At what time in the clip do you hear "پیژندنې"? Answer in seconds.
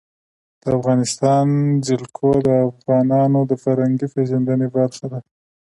4.15-4.67